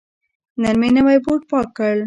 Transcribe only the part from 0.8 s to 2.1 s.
مې نوی بوټ پاک کړ.